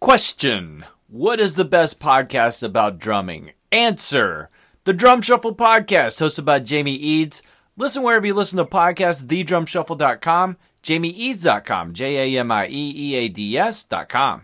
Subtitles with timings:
[0.00, 3.52] Question What is the best podcast about drumming?
[3.72, 4.48] Answer
[4.84, 7.42] The Drum Shuffle Podcast, hosted by Jamie Eads.
[7.76, 13.28] Listen wherever you listen to podcasts, thedrumshuffle.com, jamieeads.com, J A M I E E A
[13.28, 14.42] D S.com.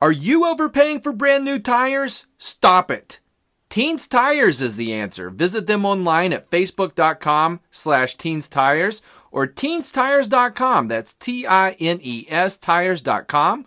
[0.00, 2.26] Are you overpaying for brand new tires?
[2.38, 3.20] Stop it.
[3.70, 5.30] Teens Tires is the answer.
[5.30, 9.02] Visit them online at facebook.com slash teens tires
[9.32, 10.86] or teenstires.com.
[10.86, 13.66] That's T I N E S tires.com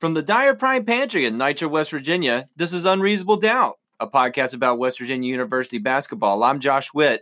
[0.00, 4.54] From the Dyer Prime Pantry in Nitro, West Virginia, this is Unreasonable Doubt, a podcast
[4.54, 6.42] about West Virginia University basketball.
[6.42, 7.20] I'm Josh Witt.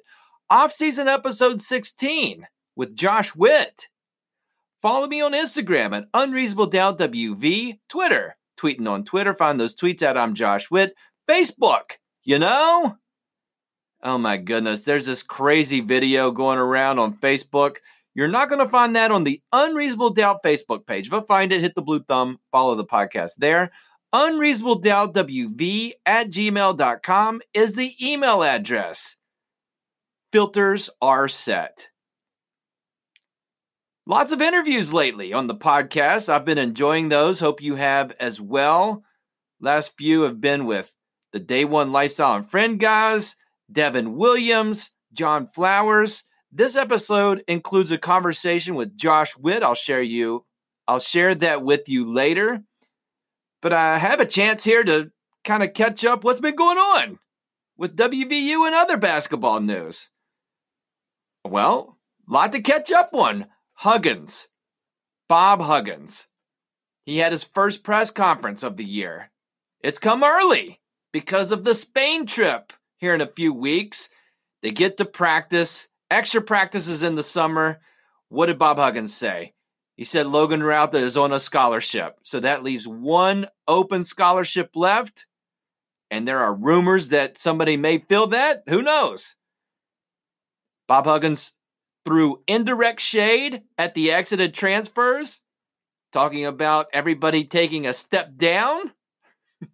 [0.48, 3.89] Off-season episode 16 with Josh Witt.
[4.81, 9.35] Follow me on Instagram at Unreasonable Doubt WV, Twitter, tweeting on Twitter.
[9.35, 10.95] Find those tweets at I'm Josh Witt.
[11.29, 12.97] Facebook, you know?
[14.05, 17.79] Oh my goodness, there's this crazy video going around on Facebook.
[18.19, 21.08] You're not going to find that on the Unreasonable Doubt Facebook page.
[21.08, 23.70] But find it, hit the blue thumb, follow the podcast there.
[24.12, 29.14] Unreasonable Doubt WV at gmail.com is the email address.
[30.33, 31.91] Filters are set.
[34.05, 36.28] Lots of interviews lately on the podcast.
[36.28, 37.39] I've been enjoying those.
[37.39, 39.05] Hope you have as well.
[39.61, 40.92] Last few have been with
[41.33, 43.36] the Day One Lifestyle and Friend guys,
[43.70, 46.24] Devin Williams, John Flowers.
[46.51, 49.63] This episode includes a conversation with Josh Witt.
[49.63, 50.47] I'll share you.
[50.87, 52.63] I'll share that with you later.
[53.61, 55.11] But I have a chance here to
[55.45, 57.19] kind of catch up what's been going on
[57.77, 60.11] with WVU and other basketball news.
[61.45, 63.47] Well, lot to catch up on.
[63.75, 64.48] Huggins,
[65.29, 66.27] Bob Huggins.
[67.05, 69.31] He had his first press conference of the year.
[69.81, 70.81] It's come early
[71.13, 74.11] because of the Spain trip here in a few weeks.
[74.63, 77.80] They get to practice, extra practices in the summer.
[78.29, 79.55] What did Bob Huggins say?
[79.96, 82.19] He said Logan Routt is on a scholarship.
[82.23, 85.27] So that leaves one open scholarship left.
[86.11, 88.63] And there are rumors that somebody may fill that.
[88.69, 89.35] Who knows?
[90.86, 91.52] Bob Huggins
[92.07, 95.42] threw indirect shade at the exited transfers,
[96.13, 98.92] talking about everybody taking a step down.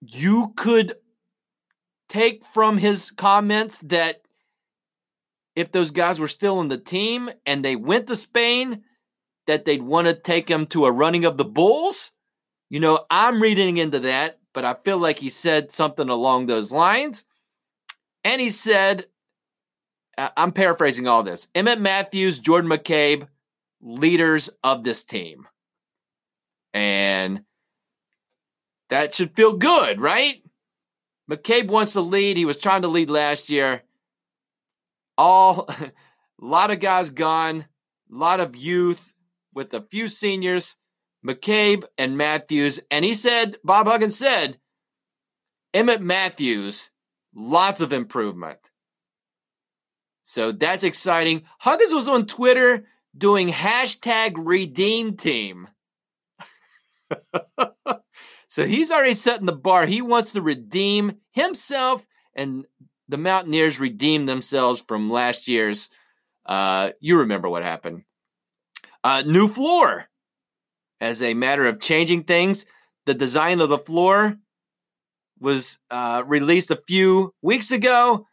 [0.00, 0.94] you could
[2.08, 4.22] take from his comments that
[5.54, 8.84] if those guys were still in the team and they went to Spain,
[9.46, 12.12] that they'd want to take them to a running of the Bulls.
[12.70, 16.70] You know, I'm reading into that, but I feel like he said something along those
[16.70, 17.24] lines.
[18.24, 19.06] And he said,
[20.36, 23.26] I'm paraphrasing all this Emmett Matthews, Jordan McCabe,
[23.80, 25.48] leaders of this team.
[26.74, 27.42] And
[28.90, 30.42] that should feel good, right?
[31.30, 32.36] McCabe wants to lead.
[32.36, 33.82] He was trying to lead last year.
[35.16, 35.92] All a
[36.40, 37.66] lot of guys gone,
[38.10, 39.12] a lot of youth
[39.52, 40.76] with a few seniors,
[41.26, 42.80] McCabe and Matthews.
[42.90, 44.58] And he said, Bob Huggins said,
[45.74, 46.90] Emmett Matthews,
[47.34, 48.58] lots of improvement.
[50.22, 51.44] So that's exciting.
[51.58, 55.68] Huggins was on Twitter doing hashtag redeem team.
[58.48, 59.86] so he's already setting the bar.
[59.86, 62.66] He wants to redeem himself and
[63.08, 65.90] the Mountaineers redeem themselves from last year's.
[66.46, 68.02] Uh, you remember what happened.
[69.04, 70.06] Uh, new floor.
[71.00, 72.66] As a matter of changing things,
[73.06, 74.36] the design of the floor
[75.38, 78.26] was uh, released a few weeks ago.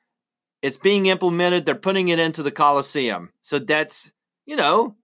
[0.62, 1.66] It's being implemented.
[1.66, 3.32] They're putting it into the Coliseum.
[3.42, 4.12] So that's,
[4.46, 4.96] you know,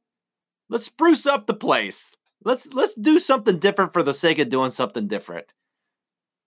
[0.69, 2.15] let's spruce up the place.
[2.43, 5.53] Let's let's do something different for the sake of doing something different.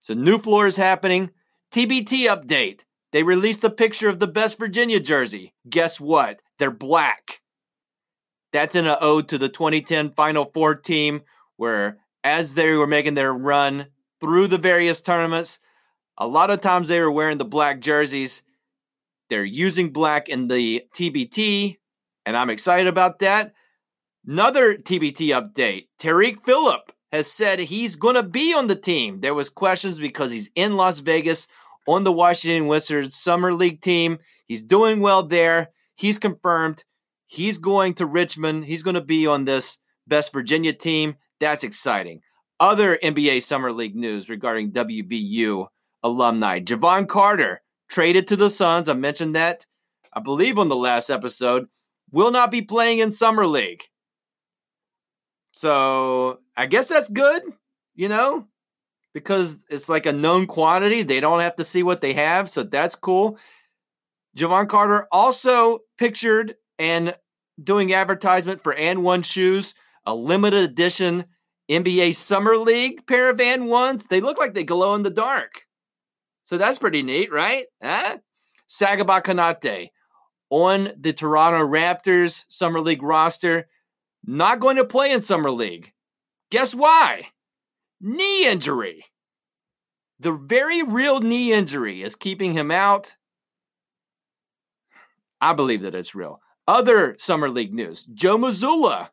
[0.00, 1.30] So new floor is happening.
[1.72, 2.80] TBT update.
[3.12, 5.54] They released a picture of the best Virginia jersey.
[5.68, 6.40] Guess what?
[6.58, 7.40] They're black.
[8.52, 11.22] That's in an ode to the 2010 Final Four team,
[11.56, 13.86] where as they were making their run
[14.20, 15.58] through the various tournaments,
[16.18, 18.42] a lot of times they were wearing the black jerseys.
[19.30, 21.78] They're using black in the TBT,
[22.26, 23.54] and I'm excited about that.
[24.26, 25.88] Another TBT update.
[25.98, 29.20] Tarik Phillip has said he's going to be on the team.
[29.20, 31.46] There was questions because he's in Las Vegas
[31.86, 34.18] on the Washington Wizards Summer League team.
[34.46, 35.70] He's doing well there.
[35.94, 36.84] He's confirmed.
[37.26, 38.64] He's going to Richmond.
[38.64, 41.16] He's going to be on this Best Virginia team.
[41.38, 42.20] That's exciting.
[42.58, 45.66] Other NBA Summer League news regarding WVU
[46.02, 46.60] alumni.
[46.60, 48.88] Jevon Carter traded to the Suns.
[48.88, 49.66] I mentioned that,
[50.14, 51.66] I believe, on the last episode.
[52.10, 53.84] Will not be playing in Summer League.
[55.56, 57.42] So I guess that's good,
[57.94, 58.46] you know,
[59.12, 61.02] because it's like a known quantity.
[61.02, 62.50] They don't have to see what they have.
[62.50, 63.38] So that's cool.
[64.36, 67.16] Jevon Carter also pictured and
[67.62, 69.74] doing advertisement for AND1 shoes,
[70.04, 71.26] a limited edition
[71.70, 74.08] NBA Summer League pair of AND1s.
[74.08, 75.62] They look like they glow in the dark.
[76.46, 77.66] So that's pretty neat, right?
[77.80, 78.18] Huh?
[78.68, 79.90] Sagaba Konate
[80.50, 83.68] on the Toronto Raptors Summer League roster,
[84.26, 85.92] not going to play in Summer League.
[86.50, 87.28] Guess why?
[88.00, 89.04] Knee injury.
[90.20, 93.16] The very real knee injury is keeping him out.
[95.40, 96.40] I believe that it's real.
[96.66, 99.10] Other Summer League news Joe Mazzulla,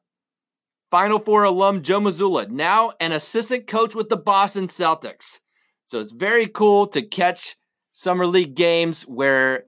[0.90, 5.40] Final Four alum Joe Mazzulla, now an assistant coach with the Boston Celtics.
[5.86, 7.58] So it's very cool to catch
[7.92, 9.66] Summer League games where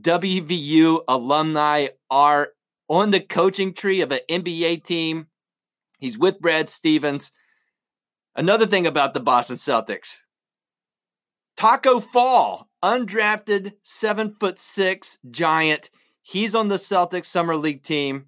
[0.00, 2.50] WVU alumni are
[2.88, 5.26] on the coaching tree of an NBA team.
[5.98, 7.32] He's with Brad Stevens.
[8.34, 10.18] Another thing about the Boston Celtics
[11.56, 15.90] Taco Fall, undrafted seven foot six giant.
[16.22, 18.26] He's on the Celtics Summer League team.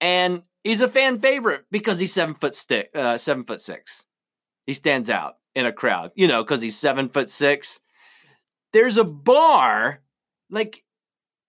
[0.00, 4.04] And he's a fan favorite because he's seven foot stick, uh, seven foot six.
[4.66, 7.80] He stands out in a crowd, you know, because he's seven foot six.
[8.72, 10.00] There's a bar,
[10.50, 10.84] like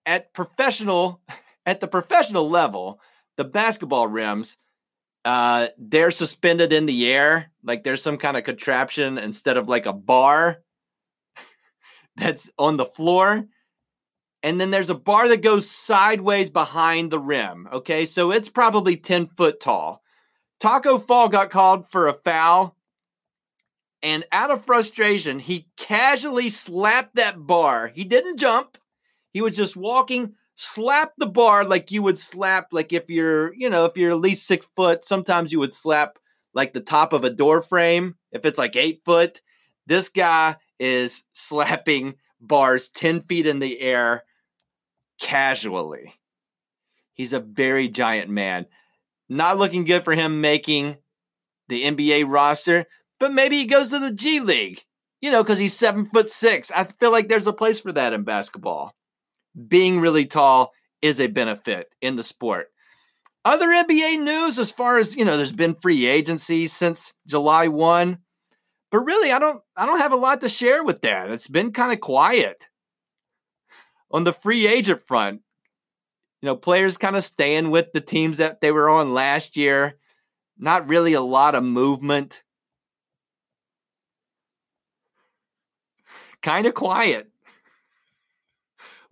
[0.06, 1.20] at professional,
[1.66, 3.00] at the professional level,
[3.36, 4.56] the basketball rims,
[5.24, 9.86] uh, they're suspended in the air, like there's some kind of contraption instead of like
[9.86, 10.62] a bar
[12.16, 13.46] that's on the floor.
[14.42, 17.68] And then there's a bar that goes sideways behind the rim.
[17.72, 20.02] Okay, so it's probably 10 foot tall.
[20.58, 22.76] Taco Fall got called for a foul
[24.02, 27.88] and out of frustration, he casually slapped that bar.
[27.94, 28.76] He didn't jump.
[29.32, 33.70] He was just walking, slapped the bar like you would slap, like if you're, you
[33.70, 36.18] know, if you're at least six foot, sometimes you would slap
[36.54, 38.16] like the top of a door frame.
[38.30, 39.40] If it's like eight foot,
[39.86, 44.24] this guy is slapping bars 10 feet in the air
[45.20, 46.14] casually.
[47.14, 48.66] He's a very giant man.
[49.28, 50.96] Not looking good for him making
[51.68, 52.86] the NBA roster,
[53.20, 54.82] but maybe he goes to the G League,
[55.20, 56.70] you know, because he's seven foot six.
[56.70, 58.94] I feel like there's a place for that in basketball.
[59.68, 62.68] Being really tall is a benefit in the sport.
[63.44, 68.18] Other NBA news, as far as you know, there's been free agency since July 1.
[68.90, 71.30] But really, I don't I don't have a lot to share with that.
[71.30, 72.68] It's been kind of quiet.
[74.10, 75.40] On the free agent front,
[76.42, 79.98] you know, players kind of staying with the teams that they were on last year.
[80.58, 82.42] Not really a lot of movement.
[86.42, 87.30] kind of quiet,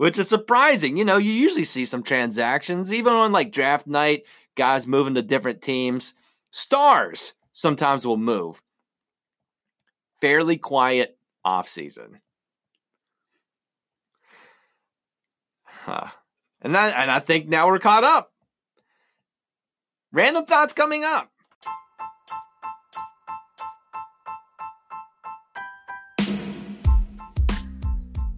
[0.01, 0.97] which is surprising.
[0.97, 4.23] You know, you usually see some transactions, even on like draft night,
[4.55, 6.15] guys moving to different teams.
[6.51, 8.63] Stars sometimes will move.
[10.23, 12.23] Fairly quiet off season.
[15.65, 16.07] Huh.
[16.63, 18.33] And that, and I think now we're caught up.
[20.13, 21.31] Random thoughts coming up.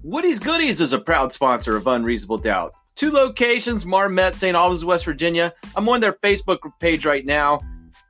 [0.05, 2.75] Woody's Goodies is a proud sponsor of Unreasonable Doubt.
[2.97, 4.57] Two locations, Marmet, St.
[4.57, 5.53] Albans, West Virginia.
[5.77, 7.61] I'm on their Facebook page right now.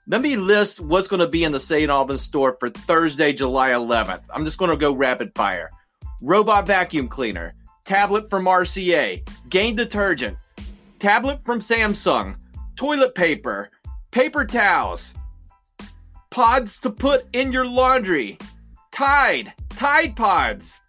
[0.07, 1.91] Let me list what's going to be in the St.
[1.91, 4.23] Albans store for Thursday, July 11th.
[4.33, 5.71] I'm just going to go rapid fire.
[6.23, 7.53] Robot vacuum cleaner,
[7.85, 10.39] tablet from RCA, Gain detergent,
[10.99, 12.37] tablet from Samsung,
[12.75, 13.69] toilet paper,
[14.13, 15.13] paper towels,
[16.31, 18.39] pods to put in your laundry,
[18.93, 20.81] Tide, Tide Pods,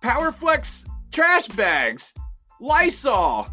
[0.00, 2.14] Powerflex trash bags,
[2.58, 3.46] Lysol,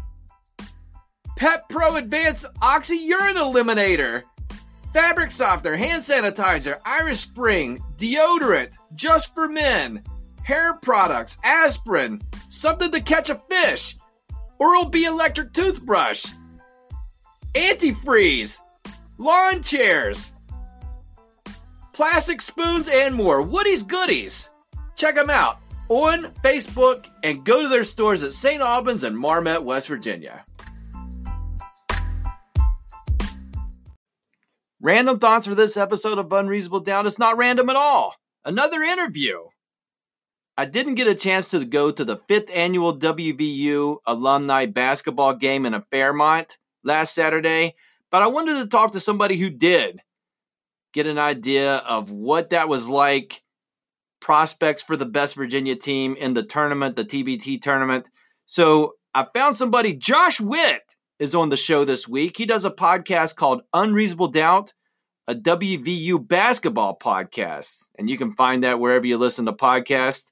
[1.36, 4.22] Pet Pro Advanced Oxy Urine Eliminator,
[4.94, 10.02] fabric softener, hand sanitizer, Irish Spring, deodorant, just for men,
[10.42, 13.96] hair products, aspirin, something to catch a fish,
[14.58, 16.24] Oral B electric toothbrush,
[17.52, 18.58] antifreeze,
[19.18, 20.32] lawn chairs,
[21.92, 23.42] plastic spoons, and more.
[23.42, 24.48] Woody's Goodies.
[24.96, 28.60] Check them out on Facebook and go to their stores at St.
[28.60, 30.44] Albans and Marmet, West Virginia.
[34.80, 37.06] Random thoughts for this episode of Unreasonable Doubt.
[37.06, 38.14] It's not random at all.
[38.44, 39.40] Another interview.
[40.56, 45.66] I didn't get a chance to go to the fifth annual WVU alumni basketball game
[45.66, 47.74] in a Fairmont last Saturday,
[48.10, 50.00] but I wanted to talk to somebody who did
[50.92, 53.42] get an idea of what that was like,
[54.20, 58.08] prospects for the best Virginia team in the tournament, the TBT tournament.
[58.46, 60.82] So I found somebody, Josh Witt
[61.18, 62.36] is on the show this week.
[62.36, 64.74] He does a podcast called Unreasonable Doubt,
[65.26, 67.84] a WVU basketball podcast.
[67.98, 70.30] And you can find that wherever you listen to podcasts.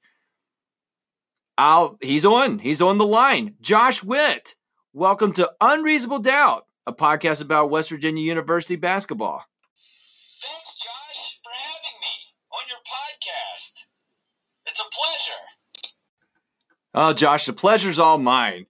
[1.57, 2.59] I'll, he's on.
[2.59, 3.55] He's on the line.
[3.61, 4.55] Josh Witt,
[4.93, 9.43] welcome to Unreasonable Doubt, a podcast about West Virginia University basketball.
[10.39, 12.13] Thanks, Josh, for having me
[12.51, 13.76] on your podcast.
[14.77, 15.41] It's a pleasure.
[16.93, 18.67] Oh, Josh, the pleasure's all mine.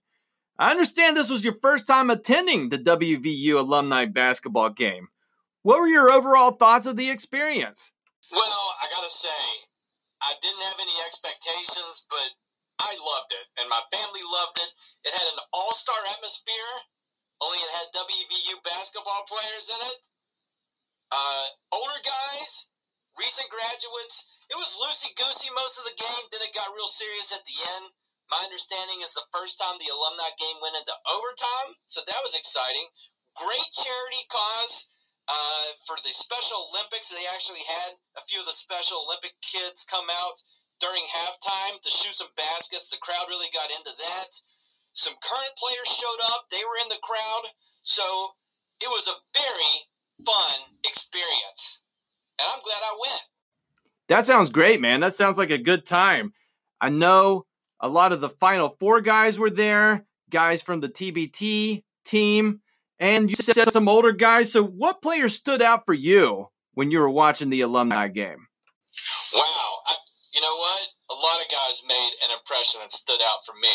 [0.58, 5.08] I understand this was your first time attending the WVU alumni basketball game.
[5.62, 7.92] What were your overall thoughts of the experience?
[8.32, 9.68] Well, I gotta say,
[10.24, 12.32] I didn't have any expectations, but
[12.80, 14.70] I loved it, and my family loved it.
[15.04, 16.88] It had an all star atmosphere,
[17.44, 20.00] only it had WVU basketball players in it.
[21.12, 21.46] Uh,
[21.76, 22.72] older guys,
[23.18, 24.27] recent graduates.
[24.48, 27.58] It was loosey goosey most of the game, then it got real serious at the
[27.76, 27.92] end.
[28.28, 32.36] My understanding is the first time the alumni game went into overtime, so that was
[32.36, 32.88] exciting.
[33.36, 34.92] Great charity cause.
[35.28, 39.84] Uh, for the Special Olympics, they actually had a few of the Special Olympic kids
[39.84, 40.40] come out
[40.80, 42.88] during halftime to shoot some baskets.
[42.88, 44.30] The crowd really got into that.
[44.94, 46.48] Some current players showed up.
[46.48, 47.52] They were in the crowd.
[47.82, 48.36] So
[48.80, 49.74] it was a very
[50.24, 51.82] fun experience.
[52.40, 53.27] And I'm glad I went.
[54.08, 55.00] That sounds great, man.
[55.00, 56.32] That sounds like a good time.
[56.80, 57.46] I know
[57.80, 62.60] a lot of the Final Four guys were there, guys from the TBT team,
[62.98, 64.52] and you said some older guys.
[64.52, 68.48] So, what players stood out for you when you were watching the alumni game?
[69.34, 69.70] Wow.
[69.86, 69.94] I,
[70.34, 70.88] you know what?
[71.10, 73.74] A lot of guys made an impression and stood out for me.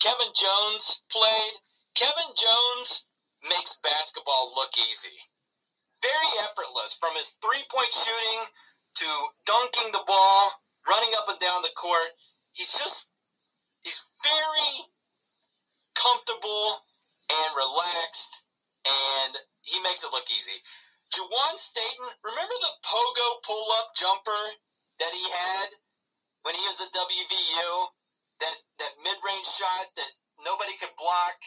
[0.00, 1.54] Kevin Jones played.
[1.94, 3.08] Kevin Jones
[3.44, 5.16] makes basketball look easy.
[6.02, 8.44] Very effortless from his three point shooting
[8.96, 9.08] to
[9.44, 10.42] dunking the ball,
[10.88, 12.10] running up and down the court.
[12.52, 13.12] He's just,
[13.82, 14.72] he's very
[15.94, 16.80] comfortable
[17.28, 18.44] and relaxed,
[18.86, 20.56] and he makes it look easy.
[21.12, 24.42] Juwan Staten, remember the pogo pull up jumper
[24.98, 25.68] that he had
[26.42, 27.68] when he was at WVU?
[28.36, 30.12] That, that mid range shot that
[30.44, 31.40] nobody could block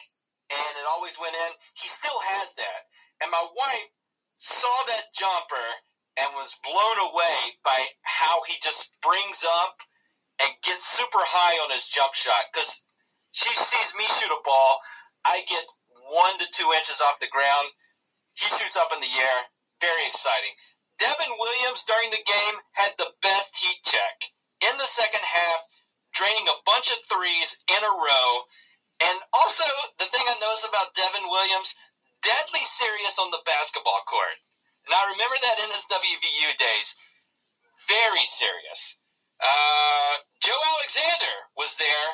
[0.50, 1.52] and it always went in.
[1.78, 2.90] He still has that.
[3.22, 3.90] And my wife
[4.34, 5.68] saw that jumper
[6.20, 9.80] and was blown away by how he just springs up
[10.40, 12.52] and gets super high on his jump shot.
[12.52, 12.84] Because
[13.32, 14.80] she sees me shoot a ball,
[15.24, 15.64] I get
[16.12, 17.72] one to two inches off the ground.
[18.36, 19.38] He shoots up in the air.
[19.80, 20.52] Very exciting.
[21.00, 24.28] Devin Williams during the game had the best heat check
[24.60, 25.60] in the second half,
[26.12, 28.28] draining a bunch of threes in a row.
[29.00, 29.64] And also,
[29.96, 31.80] the thing I noticed about Devin Williams,
[32.20, 34.36] deadly serious on the basketball court.
[34.90, 36.98] And I remember that in his WVU days.
[37.86, 38.98] Very serious.
[39.38, 42.08] Uh, Joe Alexander was there.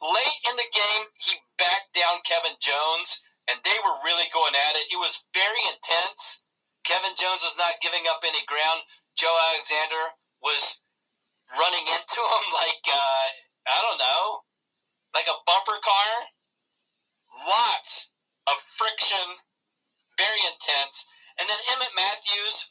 [0.00, 4.80] Late in the game, he backed down Kevin Jones, and they were really going at
[4.80, 4.88] it.
[4.88, 6.48] It was very intense.
[6.88, 8.88] Kevin Jones was not giving up any ground.
[9.12, 10.80] Joe Alexander was
[11.60, 13.26] running into him like, uh,
[13.68, 14.48] I don't know,
[15.12, 16.10] like a bumper car.
[17.44, 18.16] Lots
[18.48, 19.44] of friction,
[20.16, 21.04] very intense.
[21.38, 22.66] And then Emmett Matthews,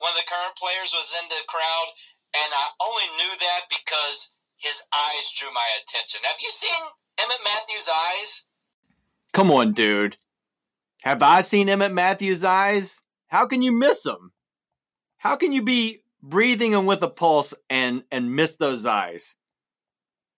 [0.48, 1.88] one of the current players, was in the crowd,
[2.36, 6.22] and I only knew that because his eyes drew my attention.
[6.24, 6.84] Have you seen
[7.20, 8.48] Emmett Matthews' eyes?
[9.34, 10.18] Come on, dude.
[11.04, 13.02] Have I seen Emmett Matthews' eyes?
[13.28, 14.32] How can you miss them?
[15.18, 19.36] How can you be breathing and with a pulse and and miss those eyes?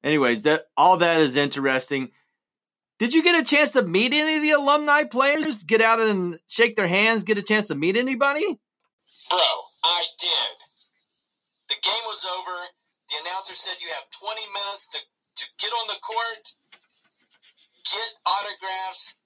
[0.03, 2.09] Anyways, that all that is interesting.
[2.97, 5.63] Did you get a chance to meet any of the alumni players?
[5.63, 8.59] Get out and shake their hands, get a chance to meet anybody?
[9.29, 9.39] Bro,
[9.89, 10.55] I did.
[11.74, 12.58] The game was over.
[13.10, 16.46] The announcer said you have 20 minutes to, to get on the court,
[17.89, 19.17] get autographs,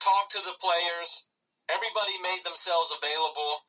[0.00, 1.28] talk to the players.
[1.68, 3.68] Everybody made themselves available.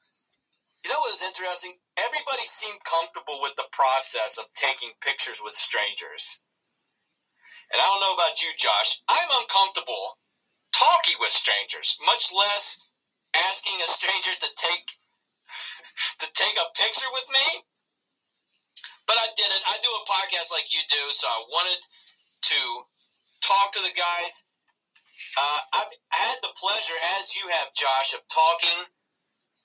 [0.83, 1.75] You know what was interesting?
[1.99, 6.43] Everybody seemed comfortable with the process of taking pictures with strangers.
[7.71, 9.03] And I don't know about you, Josh.
[9.07, 10.19] I'm uncomfortable
[10.71, 12.87] talking with strangers, much less
[13.35, 14.87] asking a stranger to take
[16.19, 17.47] to take a picture with me.
[19.05, 19.63] But I did it.
[19.67, 21.79] I do a podcast like you do, so I wanted
[22.53, 22.59] to
[23.43, 24.45] talk to the guys.
[25.35, 28.85] Uh, I've had the pleasure, as you have, Josh, of talking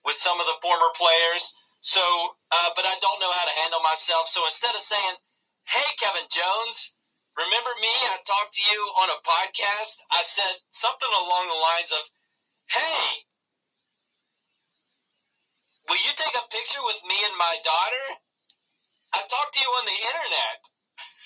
[0.04, 1.54] with some of the former players.
[1.80, 2.02] So,
[2.50, 4.26] uh, but I don't know how to handle myself.
[4.28, 5.16] So instead of saying,
[5.68, 6.96] Hey, Kevin Jones.
[7.36, 7.92] Remember me?
[7.92, 10.00] I talked to you on a podcast.
[10.10, 12.02] I said something along the lines of,
[12.66, 13.27] Hey,
[15.88, 18.06] will you take a picture with me and my daughter?
[19.16, 20.60] I talked to you on the internet.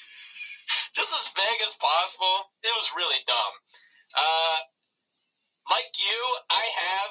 [0.97, 2.55] Just as vague as possible.
[2.63, 3.55] It was really dumb.
[4.15, 4.59] Uh,
[5.67, 7.11] like you, I have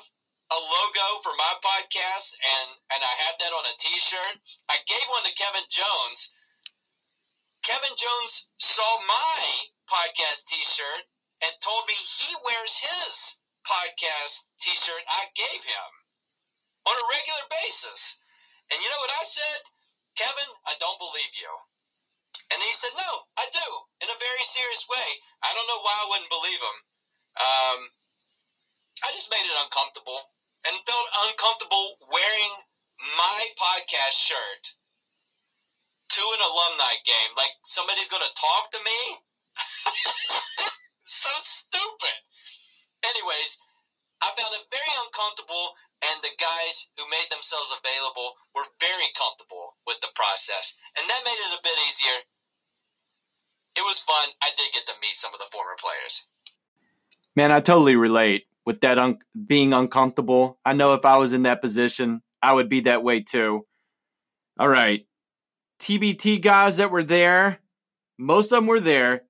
[0.51, 4.35] a logo for my podcast, and and I had that on a T-shirt.
[4.71, 6.35] I gave one to Kevin Jones.
[7.63, 9.43] Kevin Jones saw my
[9.87, 11.03] podcast T-shirt
[11.43, 16.00] and told me he wears his podcast T-shirt I gave him
[17.71, 19.61] And you know what I said?
[20.19, 21.51] Kevin, I don't believe you.
[22.51, 23.67] And he said, No, I do,
[24.03, 25.07] in a very serious way.
[25.43, 26.77] I don't know why I wouldn't believe him.
[27.39, 27.79] Um,
[29.03, 30.19] I just made it uncomfortable
[30.67, 32.53] and felt uncomfortable wearing
[33.17, 34.63] my podcast shirt
[36.11, 37.31] to an alumni game.
[37.39, 38.99] Like somebody's going to talk to me?
[41.07, 42.17] so stupid.
[43.07, 43.57] Anyways,
[44.21, 49.77] I found it very uncomfortable, and the guys who made themselves available were very comfortable
[49.85, 52.17] with the process, and that made it a bit easier.
[53.77, 54.29] It was fun.
[54.41, 56.27] I did get to meet some of the former players.
[57.35, 60.59] Man, I totally relate with that un- being uncomfortable.
[60.65, 63.65] I know if I was in that position, I would be that way too.
[64.59, 65.05] All right.
[65.79, 67.59] TBT guys that were there,
[68.17, 69.23] most of them were there.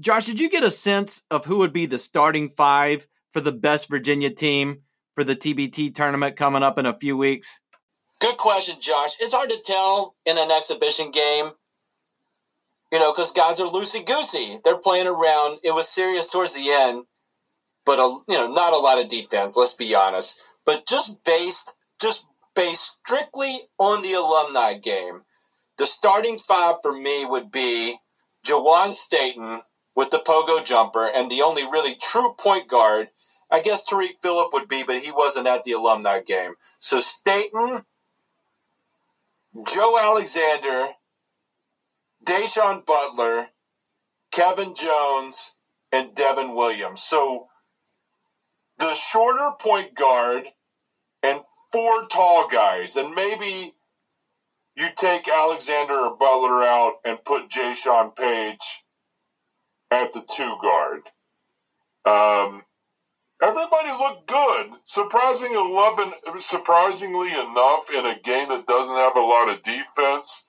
[0.00, 3.52] Josh, did you get a sense of who would be the starting five for the
[3.52, 4.80] best Virginia team
[5.14, 7.60] for the TBT tournament coming up in a few weeks?
[8.20, 9.16] Good question, Josh.
[9.20, 11.50] It's hard to tell in an exhibition game,
[12.92, 14.60] you know, because guys are loosey goosey.
[14.64, 15.58] They're playing around.
[15.62, 17.04] It was serious towards the end,
[17.84, 19.56] but a, you know, not a lot of defense.
[19.56, 20.40] Let's be honest.
[20.64, 25.22] But just based, just based strictly on the alumni game,
[25.76, 27.94] the starting five for me would be
[28.46, 29.60] Juwan Staten
[29.96, 33.08] with the pogo jumper, and the only really true point guard
[33.50, 36.54] I guess Tarik Phillip would be, but he wasn't at the alumni game.
[36.78, 37.84] So Staten,
[39.66, 40.94] Joe Alexander,
[42.24, 43.48] Da'Sean Butler,
[44.32, 45.56] Kevin Jones,
[45.92, 47.02] and Devin Williams.
[47.02, 47.48] So
[48.78, 50.48] the shorter point guard
[51.22, 51.40] and
[51.72, 53.74] four tall guys, and maybe
[54.76, 58.84] you take Alexander or Butler out and put Jaysean Paige
[59.90, 61.10] at the two guard.
[62.04, 62.64] Um,
[63.44, 64.70] Everybody looked good.
[64.84, 70.46] Surprising 11, surprisingly enough, in a game that doesn't have a lot of defense,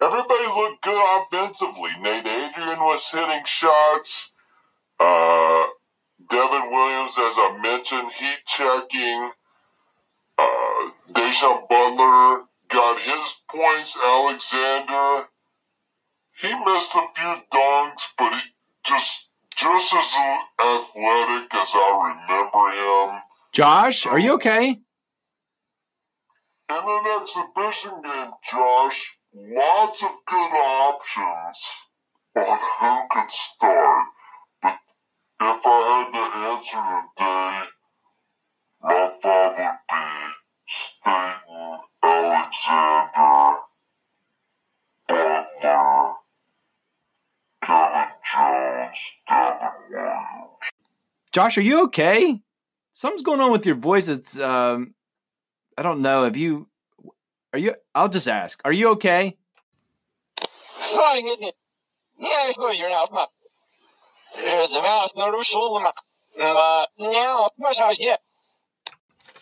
[0.00, 1.90] everybody looked good offensively.
[2.00, 4.32] Nate Adrian was hitting shots.
[4.98, 5.66] Uh,
[6.28, 9.30] Devin Williams, as I mentioned, heat checking.
[10.36, 13.96] Uh, Da'Sean Butler got his points.
[14.04, 15.28] Alexander,
[16.40, 18.40] he missed a few dunks, but he
[18.84, 20.14] just just as
[20.60, 23.22] athletic as I remember him.
[23.52, 24.68] Josh, are you okay?
[26.70, 30.52] In an exhibition game, Josh, lots of good
[30.88, 31.88] options
[32.36, 34.06] on who could start.
[34.62, 34.78] But
[35.40, 36.86] if I had to answer
[37.16, 37.60] today,
[38.82, 40.04] my thought would be
[40.66, 43.60] Staten, Alexander,
[45.08, 46.14] Butler,
[47.60, 49.12] Kevin Jones,
[51.32, 52.40] Josh, are you okay?
[52.92, 54.08] Something's going on with your voice.
[54.08, 54.94] It's um,
[55.76, 56.24] I don't know.
[56.24, 56.68] Have you?
[57.52, 57.74] Are you?
[57.94, 58.60] I'll just ask.
[58.64, 59.38] Are you okay?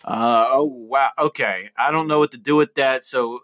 [0.03, 1.09] Uh, oh wow.
[1.19, 3.03] Okay, I don't know what to do with that.
[3.03, 3.41] So,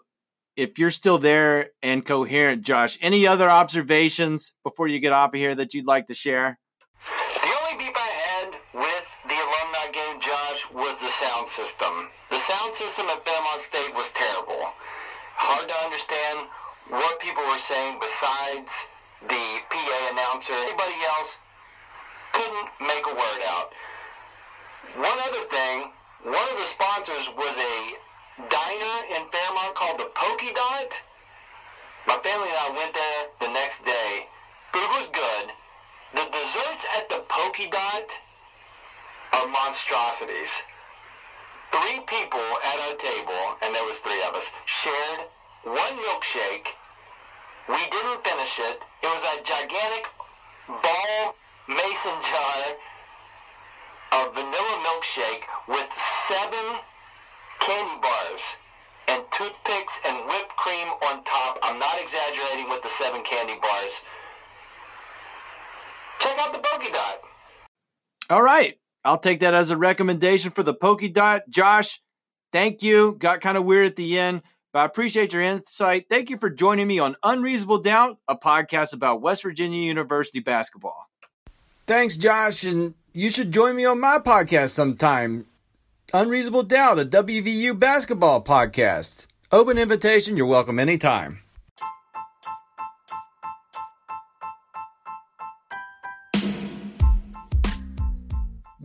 [0.56, 5.38] if you're still there and coherent, Josh, any other observations before you get off of
[5.38, 6.58] here that you'd like to share?
[11.58, 12.06] System.
[12.30, 14.62] The sound system at Fairmont State was terrible.
[15.42, 16.46] Hard to understand
[16.86, 18.70] what people were saying besides
[19.26, 20.54] the PA announcer.
[20.54, 21.32] Anybody else
[22.30, 23.74] couldn't make a word out.
[25.02, 25.90] One other thing,
[26.30, 27.76] one of the sponsors was a
[28.46, 30.94] diner in Fairmont called the Poky Dot.
[32.06, 34.30] My family and I went there the next day.
[34.70, 35.46] Food was good.
[36.22, 38.06] The desserts at the Poky Dot
[39.42, 40.54] are monstrosities
[41.72, 45.20] three people at our table, and there was three of us, shared
[45.64, 46.68] one milkshake.
[47.68, 48.80] We didn't finish it.
[49.02, 50.08] It was a gigantic
[50.68, 51.34] ball
[51.68, 52.60] mason jar
[54.12, 55.86] of vanilla milkshake with
[56.28, 56.80] seven
[57.60, 58.40] candy bars
[59.08, 61.58] and toothpicks and whipped cream on top.
[61.62, 63.94] I'm not exaggerating with the seven candy bars.
[66.20, 67.20] Check out the Poky Dot.
[68.30, 68.78] All right.
[69.04, 71.42] I'll take that as a recommendation for the Poky Dot.
[71.48, 72.00] Josh,
[72.52, 73.16] thank you.
[73.18, 76.06] Got kind of weird at the end, but I appreciate your insight.
[76.08, 81.08] Thank you for joining me on Unreasonable Doubt, a podcast about West Virginia University basketball.
[81.86, 85.46] Thanks, Josh, and you should join me on my podcast sometime.
[86.12, 89.26] Unreasonable Doubt, a WVU basketball podcast.
[89.50, 91.40] Open invitation, you're welcome anytime.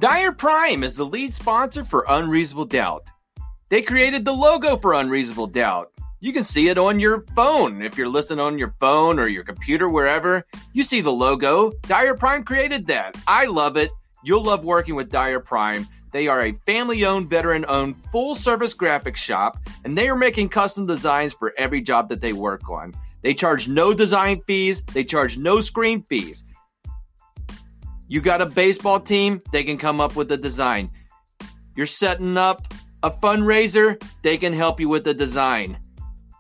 [0.04, 3.08] Dyer Prime is the lead sponsor for Unreasonable Doubt.
[3.70, 5.94] They created the logo for Unreasonable Doubt.
[6.20, 7.82] You can see it on your phone.
[7.82, 11.72] If you're listening on your phone or your computer, wherever, you see the logo.
[11.84, 13.16] Dyer Prime created that.
[13.28, 13.92] I love it.
[14.26, 15.88] You'll love working with Dyer Prime.
[16.12, 20.50] They are a family owned, veteran owned, full service graphics shop, and they are making
[20.50, 22.94] custom designs for every job that they work on.
[23.22, 26.44] They charge no design fees, they charge no screen fees.
[28.14, 30.92] You got a baseball team, they can come up with a design.
[31.76, 32.72] You're setting up
[33.02, 35.80] a fundraiser, they can help you with the design.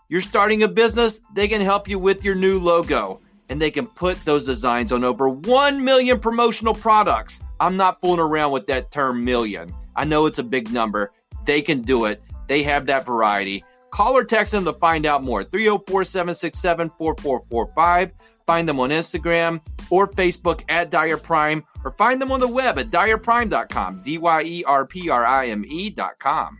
[0.07, 3.21] You're starting a business, they can help you with your new logo.
[3.49, 7.41] And they can put those designs on over 1 million promotional products.
[7.59, 9.73] I'm not fooling around with that term million.
[9.95, 11.11] I know it's a big number.
[11.43, 12.21] They can do it.
[12.45, 13.65] They have that variety.
[13.89, 15.43] Call or text them to find out more.
[15.43, 18.11] 304 767 4445.
[18.45, 22.79] Find them on Instagram or Facebook at Dyer Prime, or find them on the web
[22.79, 24.01] at dyerprime.com.
[24.03, 26.59] D Y E R P R I M E.com.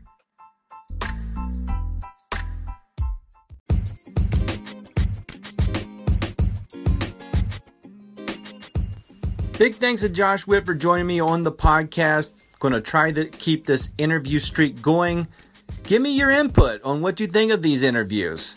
[9.58, 12.43] Big thanks to Josh Witt for joining me on the podcast.
[12.60, 15.28] Going to try to keep this interview streak going.
[15.84, 18.56] Give me your input on what you think of these interviews.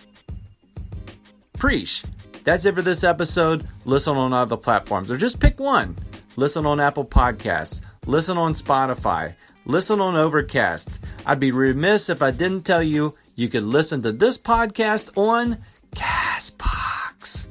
[1.58, 2.02] Preach.
[2.46, 3.66] That's it for this episode.
[3.86, 5.96] Listen on other platforms or just pick one.
[6.36, 7.80] Listen on Apple Podcasts.
[8.06, 9.34] Listen on Spotify.
[9.64, 10.88] Listen on Overcast.
[11.26, 15.58] I'd be remiss if I didn't tell you you could listen to this podcast on
[15.96, 17.48] Castbox.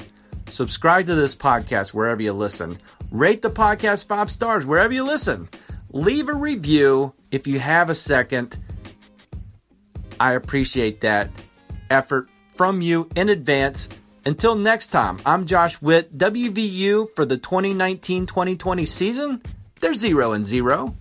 [0.47, 2.77] Subscribe to this podcast wherever you listen.
[3.11, 5.49] Rate the podcast five stars wherever you listen.
[5.89, 8.55] Leave a review if you have a second.
[10.21, 11.31] I appreciate that
[11.89, 13.89] effort from you in advance.
[14.27, 19.41] Until next time, I'm Josh Witt, WVU for the 2019 2020 season.
[19.81, 20.95] They're 0 and 0.